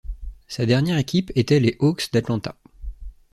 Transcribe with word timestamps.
Sa 0.47 0.65
dernière 0.65 0.97
équipe 0.97 1.31
était 1.35 1.59
les 1.59 1.77
Hawks 1.79 2.09
d'Atlanta. 2.11 2.55